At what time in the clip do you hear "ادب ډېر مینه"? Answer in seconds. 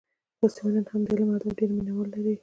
1.37-1.91